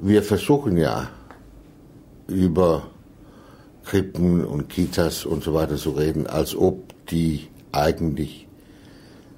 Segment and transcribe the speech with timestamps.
[0.00, 1.08] wir versuchen ja
[2.28, 2.88] über
[3.84, 8.46] Krippen und Kitas und so weiter zu reden, als ob die eigentlich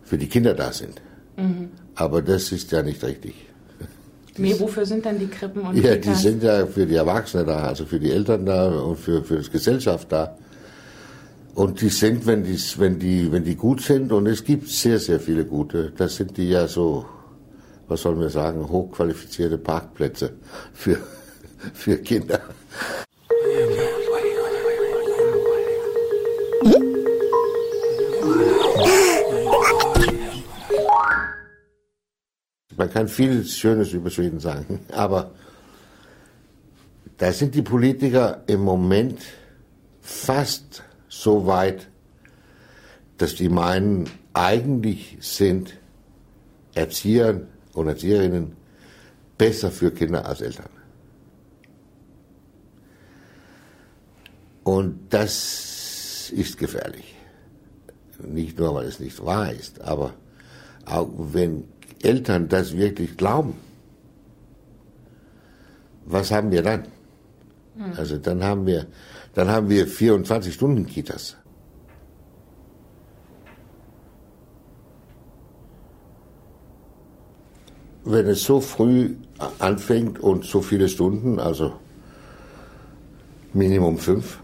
[0.02, 1.00] für die Kinder da sind.
[1.36, 1.70] Mhm.
[1.94, 3.34] Aber das ist ja nicht richtig.
[4.36, 6.02] Nee, wofür sind denn die Krippen und Ja, Kitas?
[6.22, 9.38] die sind ja für die Erwachsenen da, also für die Eltern da und für, für
[9.38, 10.36] die Gesellschaft da.
[11.54, 14.98] Und die sind, wenn die, wenn die, wenn die gut sind, und es gibt sehr,
[14.98, 17.04] sehr viele gute, das sind die ja so,
[17.90, 20.34] was sollen wir sagen, hochqualifizierte Parkplätze
[20.72, 20.96] für,
[21.74, 22.40] für Kinder.
[32.76, 35.32] Man kann viel Schönes über Schweden sagen, aber
[37.18, 39.20] da sind die Politiker im Moment
[40.00, 41.88] fast so weit,
[43.18, 45.76] dass die meinen, eigentlich sind
[46.72, 47.42] Erzieher
[47.74, 48.56] und Erzieherinnen
[49.38, 50.68] besser für Kinder als Eltern.
[54.64, 57.16] Und das ist gefährlich.
[58.22, 60.14] Nicht nur, weil es nicht wahr ist, aber
[60.84, 61.64] auch wenn
[62.02, 63.54] Eltern das wirklich glauben,
[66.04, 66.84] was haben wir dann?
[67.76, 67.92] Hm.
[67.96, 68.86] Also dann haben wir,
[69.34, 71.36] dann haben wir 24 Stunden Kitas.
[78.12, 79.14] Wenn es so früh
[79.60, 81.74] anfängt und so viele Stunden, also
[83.52, 84.40] Minimum fünf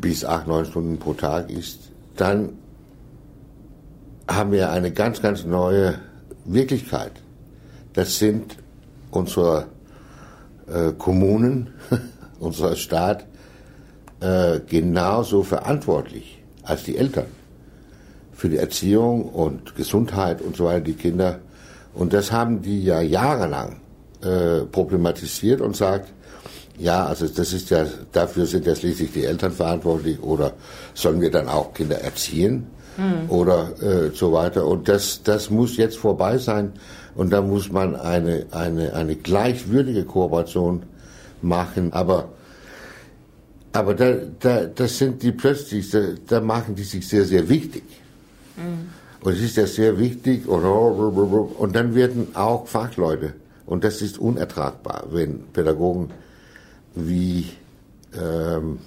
[0.00, 2.54] bis acht, neun Stunden pro Tag ist, dann
[4.28, 5.98] haben wir eine ganz, ganz neue
[6.46, 7.12] Wirklichkeit.
[7.92, 8.56] Das sind
[9.10, 9.66] unsere
[10.66, 11.74] äh, Kommunen,
[12.40, 13.26] unser Staat
[14.20, 17.26] äh, genauso verantwortlich als die Eltern
[18.32, 21.40] für die Erziehung und Gesundheit und so weiter die Kinder.
[21.96, 23.80] Und das haben die ja jahrelang
[24.22, 26.12] äh, problematisiert und sagt,
[26.78, 30.52] ja, also das ist ja, dafür sind ja schließlich die Eltern verantwortlich oder
[30.94, 32.66] sollen wir dann auch Kinder erziehen?
[32.96, 33.30] mhm.
[33.30, 34.66] oder äh, so weiter.
[34.66, 36.72] Und das, das muss jetzt vorbei sein.
[37.14, 40.82] Und da muss man eine, eine, eine gleichwürdige Kooperation
[41.40, 41.92] machen.
[41.92, 42.28] Aber,
[43.72, 47.84] aber da, da, das sind die plötzlich, da, da machen die sich sehr, sehr wichtig.
[48.56, 48.88] Mhm.
[49.20, 53.34] Und es ist ja sehr wichtig und, dann werden auch Fachleute,
[53.64, 56.10] und das ist unertragbar, wenn Pädagogen
[56.94, 57.46] wie,
[58.14, 58.78] ähm,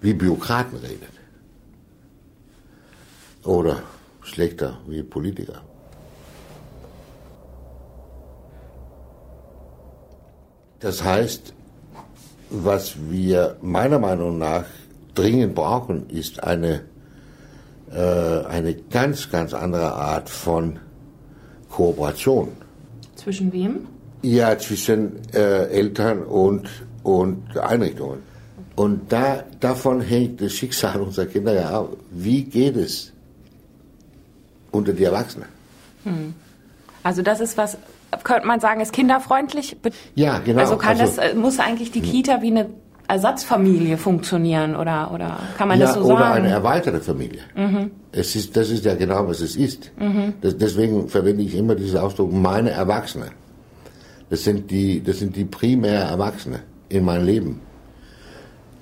[0.00, 1.06] wie Bürokraten reden
[3.44, 3.82] oder
[4.22, 5.62] schlechter wie Politiker.
[10.80, 11.54] Das heißt,
[12.50, 14.64] was wir meiner Meinung nach
[15.14, 16.82] dringend brauchen, ist eine,
[17.98, 20.78] eine ganz, ganz andere Art von
[21.70, 22.48] Kooperation.
[23.16, 23.86] Zwischen wem?
[24.22, 26.68] Ja, zwischen äh, Eltern und,
[27.02, 28.20] und Einrichtungen.
[28.76, 31.96] Und da, davon hängt das Schicksal unserer Kinder ja ab.
[32.10, 33.12] Wie geht es
[34.72, 35.48] unter die Erwachsenen.
[36.02, 36.34] Hm.
[37.04, 37.78] Also das ist was,
[38.24, 39.76] könnte man sagen, ist kinderfreundlich?
[40.14, 40.60] Ja, genau.
[40.60, 42.70] Also kann also, das, äh, muss eigentlich die Kita wie eine
[43.08, 46.22] Ersatzfamilie funktionieren oder, oder kann man ja, das so oder sagen?
[46.22, 47.42] Oder eine erweiterte Familie.
[47.54, 47.90] Mhm.
[48.12, 49.90] Es ist, das ist ja genau, was es ist.
[49.98, 50.34] Mhm.
[50.40, 53.26] Das, deswegen verwende ich immer diesen Ausdruck, meine Erwachsene.
[54.30, 57.60] Das sind die, das sind die primär Erwachsene in meinem Leben.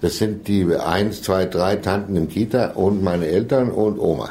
[0.00, 4.30] Das sind die eins, zwei, drei Tanten im Kita und meine Eltern und Oma.